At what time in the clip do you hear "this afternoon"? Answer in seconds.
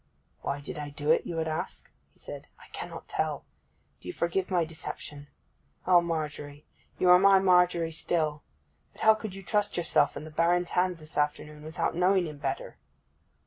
11.01-11.61